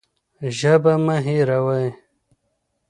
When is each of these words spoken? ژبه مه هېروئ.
ژبه 0.57 0.93
مه 1.05 1.17
هېروئ. 1.25 1.87